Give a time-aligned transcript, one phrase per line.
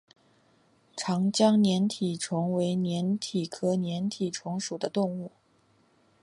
[0.97, 5.31] 长江粘体虫为粘体科粘体虫属的动物。